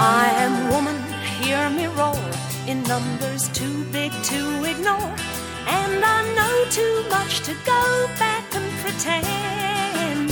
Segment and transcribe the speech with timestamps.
[0.00, 0.96] I am woman,
[1.42, 2.22] hear me roar
[2.68, 5.12] in numbers too big to ignore.
[5.66, 10.30] And I know too much to go back and pretend.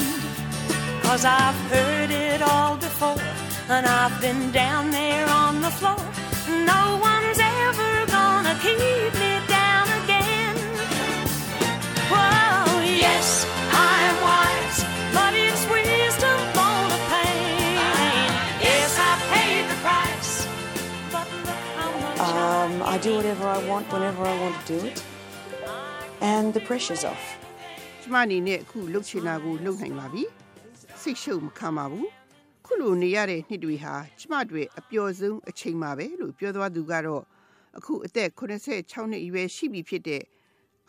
[1.03, 3.21] Cause I've heard it all before,
[3.69, 5.99] and I've been down there on the floor.
[6.49, 10.57] No one's ever gonna keep me down again.
[12.09, 13.47] Well, yes,
[22.27, 25.01] Um, I do whatever I want whenever I want to do it.
[26.21, 27.25] And the pressure's off.
[28.03, 30.25] ကျမအနေနဲ့အခုလှုပ်ချင်တာကိုလှုပ်နိုင်ပါပြီ
[31.01, 32.09] စိတ်ရှုပ်မခံပါဘူး
[32.65, 37.23] ခုလိုနေရတဲ့နှစ်တွေဟာကျမတို့အပျော်ဆုံးအချိန်ပါပဲလို့ပြောသွားသူကတော့
[37.79, 40.23] အခုအသက်86နှစ်အရွယ်ရှိပြီဖြစ်တဲ့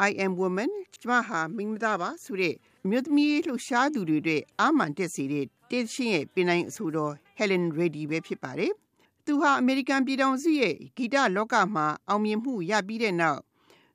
[0.07, 8.73] I am woman ကျမဟာမိန်းမသားပါဆိုတဲ့အမျိုးသမီးလှူရှားသူတွေအတွက်အာမန်တက်စေတဲ့တေးချင်းရဲ့ပြင်နိုင်အဆိုတော် Helen Reddy ပဲဖြစ်ပါတယ်
[9.27, 13.41] သူဟာ အမေရိကန်ပြည်ထောင်စုရဲ့ ဂီတလောကမှာ အောင်မြင်မှုရပြီးတဲ့နောက်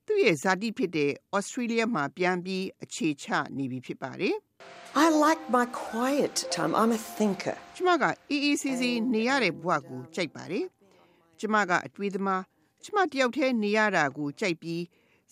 [0.05, 4.35] သူ့ရဲ့ဇာတိဖြစ်တဲ့ Australia မှာပြန်ပြီးအခြေချနေပြီဖြစ်ပါတယ်။
[5.03, 6.73] I like my quiet time.
[6.81, 7.55] I'm a thinker.
[7.75, 10.65] ကျမကအေးအေးဆေးဆေးနေရတဲ့ဘဝကိုကြိုက်ပါတယ်။
[11.39, 12.43] ကျမကအတွေးသမား
[12.83, 14.81] ကျမတယောက်တည်းနေရတာကိုကြိုက်ပြီး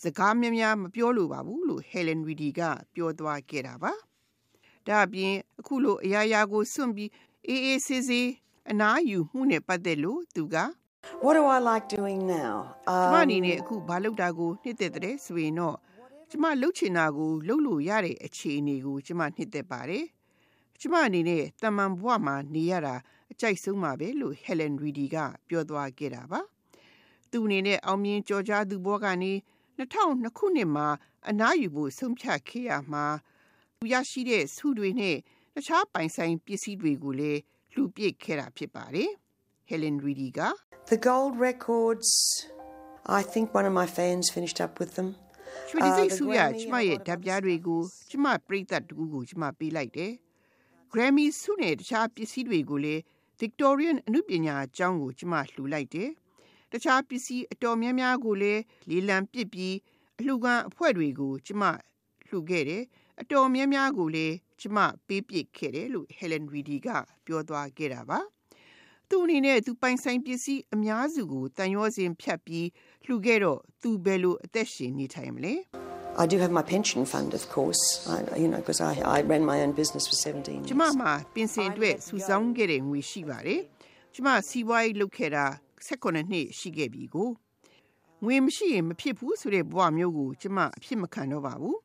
[0.02, 2.62] စကားများများမပြောလိုပါဘူးလို့ Helen Reedy က
[2.94, 3.94] ပြောသွားခဲ့တာပါ။
[4.88, 7.10] ဒါအပြင်အခုလိုအရာရာကိုစွန့်ပြီး
[7.48, 8.28] အေးအေးဆေးဆေး
[8.70, 10.58] အနားယူမှုနဲ့ပတ်သက်လို့သူက
[11.24, 12.54] What do I like doing now?
[12.88, 15.78] ကျမ Um, အနေနဲ့အခုဘာလုပ်တာကိုနှစ်သက်တဲ့ဆိုရင်တော့
[16.30, 20.06] ကျမလှုပ်ချင်တာကိုလှုပ်လို့ရတဲ့အခြေအနေကိုကျမနှစ်သက်ပါတယ်။
[20.80, 22.96] ကျမအနေနဲ့တမန်ဘဝမှာနေရတာ
[23.32, 26.42] အကြိုက်ဆုံးပါပဲလို့ Helen Reedy ကပြောသွားခဲ့တာပါ။
[27.32, 29.34] သူအနေနဲ့အောင်မြင်ကြော်ကြားသူဘဝကနေ
[29.78, 30.88] 2002ခုနှစ်မှာ
[31.30, 33.06] အနားယူဖို့ဆုံးဖြတ်ခဲ့ရမှာ
[33.78, 35.18] သူရရှိတဲ့ဆုတွေနဲ့
[35.56, 37.42] တခြားပိုင်ဆိုင်ပစ္စည်းတွေကိုလည်း
[37.74, 39.10] လူပစ်ခဲ့တာဖြစ်ပါတယ်။
[39.70, 40.40] Helen Reedy က
[40.92, 42.10] the gold records.
[43.20, 45.10] I think one of my fans finished up with them.
[45.70, 50.12] ရွှေဒီစိတ် Uh, the ဆူရ Grammy ကျမရဲ့ဓာတ်ပြားတွေကိုကျမပြိသက်တူကိုကျမပေးလိုက်တယ်။
[50.92, 53.02] Grammy ဆုနဲ့တခြားပစ္စည်းတွေကိုလည်း
[53.42, 56.10] Victorian အမှုပညာအကြောင်းကိုကျမလှူလိုက်တယ်။
[56.72, 59.76] တခြားပစ္စည်းအတော်များများကိုလည်းလေလံပစ်ပြီး
[60.20, 61.64] အလှူခံအဖွဲ့တွေကိုကျမ
[62.28, 62.84] လှူခဲ့တယ်။
[63.22, 64.78] အတော်များများကိုလည်း ကျမ
[65.08, 66.88] ပေးပစ်ခဲ့တယ်လို့ Helen Reedy က
[67.26, 68.20] ပြောသွားခဲ့တာပါ။
[69.10, 72.68] သူအနေနဲ့သူပိုင်ဆိုင်ပစ္စည်းအများစုကိုတန်ရောစဉ်ဖြတ်ပြီး
[73.06, 75.56] လှူခဲ့တော့သူဘယ်လိုအသက်ရှင်နေထိုင်မလဲ
[76.24, 77.82] I do have my pension fund, of course,
[78.14, 80.70] I, you know, because I, I ran my own business for 17 years.
[80.70, 83.62] ကျမမှာပင်စင်အတွက်စုဆောင်းခဲ့တဲ့ငွေရှိပါတယ်
[84.14, 85.46] ကျမစီးပွားရေးလုပ်ခဲ့တာ
[85.88, 87.30] 16နှစ်ရှိခဲ့ပြီကို
[88.24, 91.78] ငွေမရှိရင်မဖြစ်ဘူးဆိုတဲ့ဘဝမျိုးကိုကျမအဖြစ်မခံတော့ပါဘူး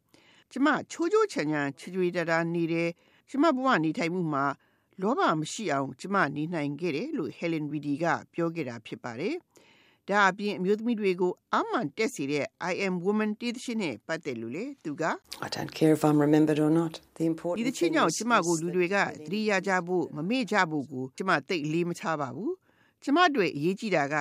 [0.53, 2.89] ကျမချိုးချိုးချမ်းချမ်းချွေချွေတတာနေတယ်
[3.31, 4.45] ကျမဘဝနေထိုင်မှုမှာ
[5.01, 9.37] လောဘမရှိအောင်ကျမနေနိုင်ခဲ့တယ်လို့ Helen Reedy ကပြောခဲ့တာဖြစ်ပါတယ်
[10.09, 15.05] ဒါအပြင်အမျိုးသမီးတွေကိုအမှန်တက်စေတဲ့ I am woman တည်သရှင်နဲ့ပတ်သက်လို့လေသူက
[15.47, 16.95] I don't care if I'm remembered or not.
[17.17, 18.97] The ဒီ important တစ်ချင်း thing ကြောင့် is, ကျမကို is လူ that တွေက
[19.27, 22.55] သတိရကြဖို့မမေ့ကြဖို့ကိုကျမသိအလေးမထားပါဘူး
[23.05, 24.15] ကျမတို့အရေးကြီးတာက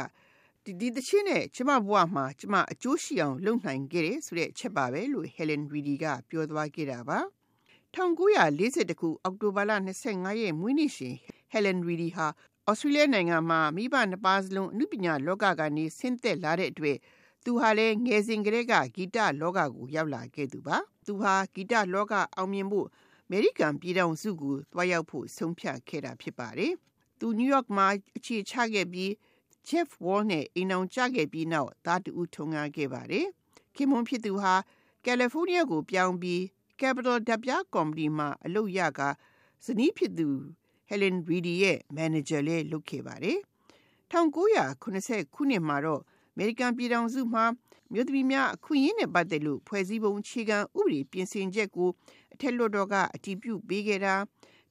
[0.68, 7.20] ဒီဒီတစ်ချင်းနဲ့ကျမဘဝမှာကျမအကျိုးရှိအောင်လုပ်နိုင်ခဲ့တယ်ဆိုတဲ့အချက်ပါပဲလို့ Helen Reedy ကပြောသွားခဲ့တာပါ
[7.96, 9.72] 1940ခုအောက်တိုဘာလ
[10.06, 11.16] 25ရက်မွေးနေ့ရှင်
[11.54, 12.28] Helen Reedy ဟာ
[12.70, 16.98] ဩစတြေးလျနိုင်ငံမှာမိဘနှစ်ပါးစလုံးအမှုပညာလောကကနေဆင်းသက်လာတဲ့အတွက်
[17.46, 22.88] သူဟာလည်းငယ်စဉ်ကတည်းကဂီတလောကကိုရောက်လာခဲ့သူပါသူဟာဂီတလောကအောင်မြင်ဖို့
[23.26, 26.74] အမေရိကန်ပြည်ထောင်စုကိုတွားရောက်ဖို့ဆုံးဖြတ်ခဲ့တာဖြစ်ပါတယ်
[27.20, 27.88] သူနယူးယောက်မှာ
[28.18, 29.12] အခြေချခဲ့ပြီး
[29.70, 33.28] Jeff Wall နဲ့အိမ်အောင်ကြခဲ့ပြီးနောက်သားတူထုံငါခဲ့ပါတယ်
[33.76, 34.54] ခင်မွန်ဖြစ်သူဟာ
[35.06, 36.42] ကယ်လီဖိုးနီးယားကိုပြောင်းပြီး
[36.80, 39.02] Capital ဓာတ်ပြားကော်မတီမှာအလုပ်ရက
[39.66, 40.28] ဇနီးဖြစ်သူ
[40.90, 43.40] Helen Reedy ရဲ့မန်နေဂျာလည်းလုပ်ခဲ့ပါတယ်
[44.12, 46.02] 1980ခုနှစ်မှာတော့
[46.34, 47.46] အမေရိကန်ပြည်ထောင်စုမှာ
[47.94, 51.90] မြို့သမီးများအခွင့်အရေးနဲ့ပတ်သက်လို့ဖွဲ့စည်းပုံအခြေခံဥပဒေပြင်ဆင်ချက်ကို
[52.34, 54.16] အထက်လွှတ်တော်ကအတည်ပြုပေးခဲ့တာ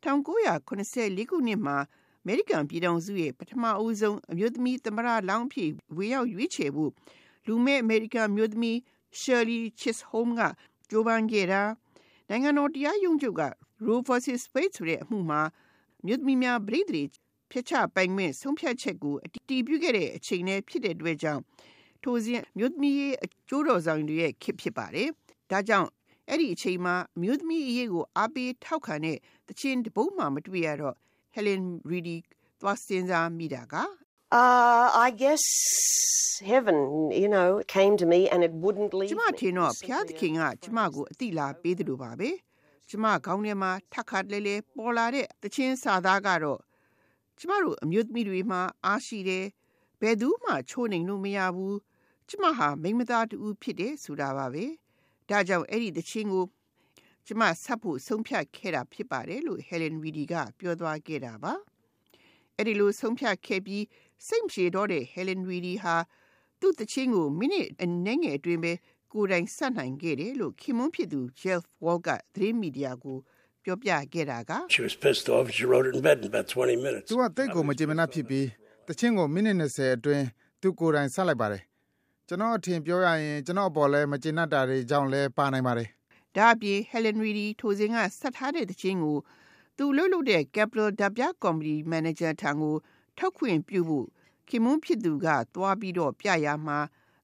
[0.05, 6.91] 1984ခုနှစ်မှာအ မေရိကန်ပြည်ထောင်စုရဲ့ပထမအဦးဆုံးအမျိုးသမီးသမ္မတလောင်းဖြစ်ဝင်ရောက်ရွေးချယ်ဖို့
[7.47, 8.77] လူမဲ့အမေရိကန်အမျိုးသမီး
[9.21, 10.41] Shirley Chisholm က
[10.91, 11.63] ကြိုးပမ်းခဲ့တာ
[12.29, 13.43] နိုင်ငံတော်တရားရုံးချုပ်က
[13.87, 14.43] Roe vs.
[14.55, 15.43] Wade ဆိုတဲ့အမှုမှာ
[16.07, 17.03] မြို့သမီးများဗြိတိတွေ
[17.51, 21.43] ဖျက်ချပိုင်ခွင့်ဆုံးဖြတ်ချက်ကိုအတည်ပြုခဲ့တဲ့အချိန်နဲ့ဖြစ်တဲ့အတွက်ကြောင့်
[22.03, 25.09] ထိုစဉ်မြို့သမီးရဲ့အကျိုးတော်ဆောင်တွေရဲ့ခစ်ဖြစ်ပါတယ်။
[25.51, 25.89] ဒါကြောင့်
[26.29, 29.19] အဲ့ဒီအချိန်မှာမြို့သမီးအရေးကိုအားပေးထောက်ခံတဲ့
[29.49, 30.97] တခြင်းတပုတ်မှမတွေ့ရတော့
[31.35, 32.19] Helen Reedy
[32.61, 33.77] သွားစဉ်းစားမိတာက
[34.43, 35.45] Uh, I guess
[36.51, 36.79] heaven,
[37.23, 39.29] you know, came to me and it wouldn't leave ကျမ me.
[39.41, 42.31] ထင်တော့ဖျားသခင်ကကျမကိုအတိလာပေးတယ်လို့ပါပဲ
[42.89, 46.61] ကျမခေါင်းထဲမှာထက်ခါတလဲလဲပေါ်လာတဲ့တခြင်းစာသားကတော့
[47.39, 49.45] ကျမတို့အမျိုးသမီးတွေမှာအားရှိတယ်
[50.01, 51.77] ဘယ်သူမှချိုးနှိမ်လို့မရဘူး
[52.29, 54.65] ကျမဟာမိန်းမသားတူဖြစ်တယ်ဆိုတာပါပဲ
[55.29, 56.45] ဒါကြောင့်အဲ့ဒီတချင်းကို
[57.27, 61.55] ကျမဆက်ဖို့ဆုံးဖြတ်ခဲ့တာဖြစ်ပါတယ်လို့ Helen Reedy ကပြောသွားခဲ့တာပါ
[62.57, 63.85] အဲ့ဒီလိုဆုံးဖြတ်ခဲ့ပြီး
[64.27, 65.97] စိတ်ပြေတော့တဲ့ Helen Reedy ဟာ
[66.61, 68.73] သူ့တချင်းကိုမိနစ်အနည်းငယ်အတွင်းပဲ
[69.13, 73.19] ကိုယ်တိုင်ဆက်နိုင်ခဲ့တယ်လို့ခင်မွန်းဖြစ်သူ Jeff Wall ကသတင်းမီဒီယာကို
[73.65, 75.45] ပြောပြခဲ့တာက She was pissed off.
[75.57, 77.07] She wrote it in bed in about 20 minutes.
[77.11, 78.47] သူကတိတ်ကိုမကြင်မနှက်ဖြစ်ပြီး
[78.89, 80.25] တချင်းကိုမိနစ်20အတွင်း
[80.61, 81.63] သူကိုယ်တိုင်ဆက်လိုက်ပါတယ်
[82.29, 85.89] ကျွန်တော်အထင်ပြောရရင်ကျွန်တော်အပေါ်လဲမကျင်တတ်တာတွေကြောင့်လဲပါနိုင်ပါတယ်
[86.37, 89.19] ဒါအပြင် Helen Reedy ထိုစဉ်ကဆက်ထားတဲ့တခြင်းကို
[89.77, 92.77] သူလှုပ်လှုပ်တဲ့ Capital ဓာပြကော်မတီမန်နေဂျာထံကို
[93.19, 94.07] ထုတ်ခွင့်ပြုဖို့
[94.49, 96.79] ခင်မွန်းဖြစ်သူကသွားပြီးတော့ပြရမှာ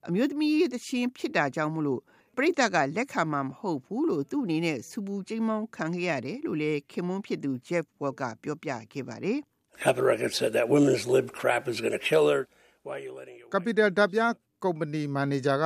[0.07, 2.01] အမျိုးသမီးရဲ့တခြင်းဖြစ်တာကြောင့်မလို့
[2.37, 9.39] ပရိသတ်ကလက်ခံမှာမဟုတ်ဘူးလို့သူ့အနေနဲ့စူပူကျိမ်းမောင်းခံခဲ့ရတယ်လို့လည်းခင်မွန်းဖြစ်သူ Jeff Wall ကပြောပြခဲ့ပါတယ်
[9.83, 12.41] Capital Records said that women's lib crap is going to kill her.
[12.85, 14.21] Why are you letting your Capital ဓာပြ
[14.65, 15.65] ကုမ္ပဏီမန်နေဂျာက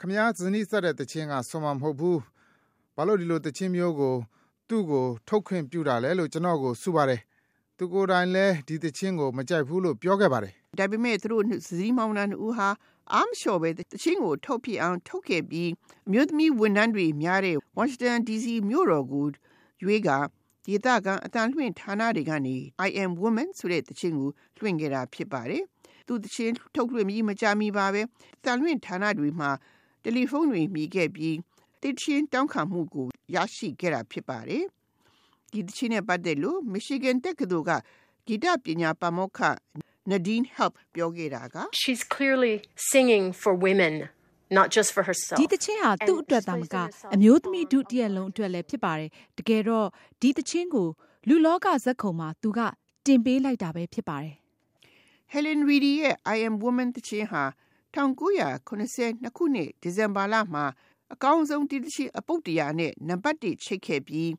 [0.00, 2.18] ခမည်းဇနီးဆက်တဲ့တချင်းကဆွန်မမဟုတ်ဘူး
[3.00, 4.14] ဘာလို့ဒီလိုတချင်းမျိုးကို
[4.68, 7.20] သူ့ကို ထုတ်ခွင့်ပြုတာလဲလို့ကျွန်တော်ကိုစုပါတယ်
[7.76, 12.68] သူကိုယ်တိုင်လဲဒီတချင်းကို မကြိုက်ဘူးလို့ ပြောခဲ့ပါတယ် ဒါပေမဲ့ သူတို့စည်းမောင်းနှံဦးဟာ
[13.12, 15.70] အာမလျှော်ပဲတချင်းကို ထုတ်ပြအောင် ထုတ်ခဲ့ပြီး
[16.06, 19.26] အမျိုးသမီးဝန်ထမ်းတွေများတဲ့ Washington DC မြို့တော်ကို
[19.82, 20.10] ရွေးက
[20.66, 22.56] ဒေသခံအတန်လွှင့်ဌာနတွေကနေ
[22.86, 25.62] I am woman ဆိုတဲ့တချင်းကို လွှင့်ခဲ့တာဖြစ်ပါတယ်။
[26.06, 28.02] သူတချင်းထုတ်လွှင့်ပြီး မကြမီပါပဲ
[28.38, 29.50] အတန်လွှင့်ဌာနတွေမှာ
[30.02, 31.36] တယ်လီဖုန်းတွေမိခဲ့ပြီး
[31.82, 34.64] တချင်းတောင်းခံမှုကိုရရှိခဲ့တာဖြစ်ပါတယ်။
[35.52, 37.72] ဒီတချင်းနဲ့ပတ်သက်လို့ Michigan တက္ကသိုလ်က
[38.26, 39.40] ဂီတပညာပါမောက္ခ
[40.10, 42.54] Nadine Help ပြောခဲ့တာက She's clearly
[42.92, 43.94] singing for women,
[44.58, 45.38] not just for herself.
[45.40, 46.76] ဒီတချင်းဟာသူ့အတွက်သာမက
[47.14, 49.86] အမျိုးသမီးဒုတိယလုံးအတွက်လည်းဖြစ်ပါတယ်တကယ်တော့
[50.20, 50.88] ဒီတချင်းကို
[51.28, 52.60] လူလောကဇက်ခုံမှာသူက
[53.06, 54.34] တင်ပေးလိုက်တာပဲဖြစ်ပါတယ်
[55.32, 57.42] Helen Reedy ရဲ့ I am woman တချင်းဟာ
[57.94, 60.64] 1982ခုနှစ်ဒီဇင်ဘာလမှာ
[61.14, 64.30] အကောင်းဆုံးဒီတချင်းအပုတ်တရာနဲ့နံပါတ်1ချိတ်ခဲ့ပြီး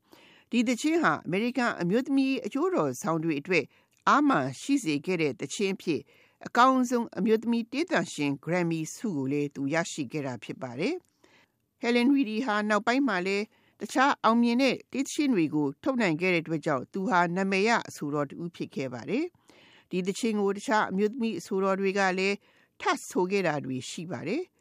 [0.52, 3.66] ဒီတချင်းဟာအမေရိကန်အမျိုးသမီးအကျိုးတော်ဆောင်တွေအတွက်
[4.08, 6.02] အာမန်ရှိစေခဲ့တဲ့တချင်းဖြစ်
[6.46, 10.96] အကောင်းဆုံးအမျိုးသမီးတေးသံရှင် Grammy ဆုကိုလည်းသူရရှိခဲ့တာဖြစ်ပါတယ်။
[11.82, 13.46] Helen Reedy ဟာနောက်ပိုင်းမှာလည်း
[13.82, 19.26] တခြားအောင်မြင်တဲ့တေးသချင်းတွေကိုထုတ်နိုင်ခဲ့တဲ့အတွက်ကြောင့်သူဟာနာမည်ရအဆိုတော်တူဖြစ်ခဲ့ပါတယ်။
[19.90, 22.36] ဒီသချင်းကိုတခြားအမျိုးသမီးအဆိုတော်တွေကလည်း
[22.82, 24.44] ထပ်ဆိုခဲ့တာတွေရှိပါတယ်။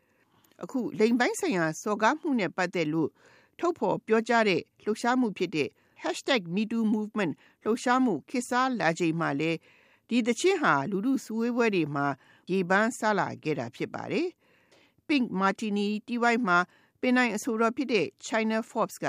[0.63, 3.11] အခုလိန်ပိုင်းဆိုင်ရာစော်ကားမှုနဲ့ပတ်သက်လို့
[3.59, 5.69] ထုတ်ဖော်ပြောကြားတဲ့လှုပ်ရှားမှုဖြစ်တဲ့
[6.55, 7.33] #MeTooMovement
[7.65, 9.53] လှုပ်ရှားမှုခေတ်စားလာချိန်မှာလဲ
[10.09, 12.07] ဒီသချင်းဟာလူလူစုဝေးပွဲတွေမှာ
[12.51, 14.29] ရေပန်းစားလာခဲ့တာဖြစ်ပါတယ်။
[15.09, 16.59] Pink Martini တီးဝိုင်းမှာ
[17.01, 19.07] ပင်နိုင်အဆိုတော်ဖြစ်တဲ့ China Forbes က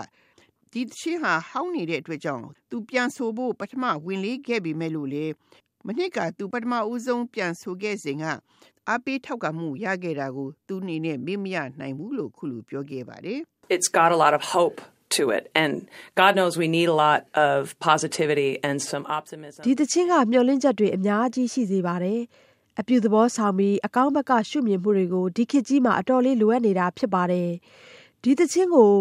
[0.72, 5.26] ဒီသချင်းဟာဟောင်းနေတဲ့အတွက်ကြောင့်သူပြန်ဆိုဖို့ပထမဝင်လေးခဲ့ပေမဲ့လို့လေ
[5.86, 8.26] မနှစ်ကသူပထမဦးဆုံးပြန်ဆိုခဲ့စဉ်က
[8.94, 13.40] အပေးထောက်ကမှုရခဲ့တာကိုသူအနေနဲ့မေ့မရနိုင်ဘူးလို့ခုလိုပြောခဲ့ပါတယ်။
[13.76, 14.78] it's got a lot of hope
[15.10, 15.50] to it.
[15.56, 19.62] And God knows we need a lot of positivity and some optimism.
[19.68, 22.20] ဒီတချင်းကမျှော်လင့်ချက်တွေအများကြီးရှိစေပါတယ်။
[22.80, 27.50] အပြုသဘောဆောင်ပြီးအကောင်းဘက်ကရှုမြင်မှုတွေကိုဒီခေတ်ကြီးမှာအတော်လေးလိုအပ်နေတာဖြစ်ပါတယ်။
[28.24, 28.92] ဒီတချင်းကို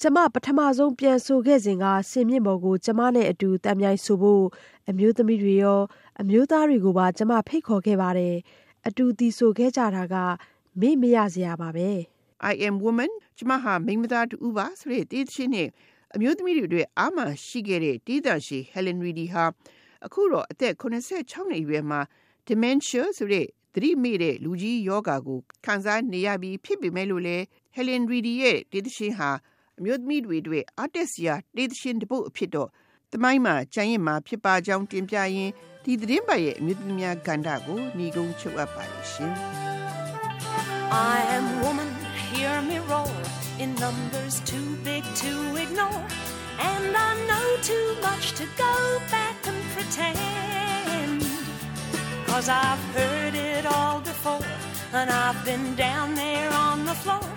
[0.00, 4.44] ကျမပထမဆုံးပြန်ဆိုခဲ့စဉ်ကစင်မြင့်ပေါ်ကိုကျမနဲ့အတူတံမြိုင်ဆိုဖို့
[4.90, 5.80] အမျိုးသမီးတွေရော
[6.20, 8.36] အမျိုးသားတွေကိုပါကျမဖိတ်ခေါ်ခဲ့ပါတယ်။
[8.86, 10.14] အတူတီဆိုခဲ့ကြတာက
[10.80, 11.90] မေ့မရစရာပါပဲ။
[12.50, 15.68] I am woman ကျမဟာမိန်းမသားတူပါဆိုတဲ့တေးသချင်းနဲ့
[16.14, 19.44] အမျိုးသမီးတွေအတွက်အာမန်ရှိခဲ့တဲ့တေးသံရှင် Helen Reedy ဟာ
[20.06, 22.00] အခုတော့အသက်86နှစ်အရွယ်မှာ
[22.48, 27.36] dementia ဆိုတဲ့သတိမေ့တဲ့လူကြီးယောဂါကိုခံစားနေရပြီးဖြစ်ပေမဲ့လို့လေ
[27.76, 29.30] Helen Reedy ရဲ့တေးသချင်းဟာ
[29.78, 32.68] အမျိုးသမီးတွေအတွက်အားတက်စရာတေးသချင်းတစ်ပုဒ်အဖြစ်တော့
[33.11, 39.33] တမိုင်းမှာကြံရင်မှာဖြစ်ပါကြောင်းတင်ပြရင်းဒီသတင်းပတ်ရဲ့အမျိုးသမီးများကဏ္ဍကိုညီကုန်းချုပ်အပ်ပါရှင်
[40.91, 41.91] I am woman,
[42.31, 43.15] hear me roar
[43.63, 45.31] in numbers too big to
[45.63, 46.03] ignore.
[46.59, 48.73] And I know too much to go
[49.15, 51.19] back and pretend.
[52.27, 54.45] Cause I've heard it all before,
[54.93, 57.28] and I've been down there on the floor.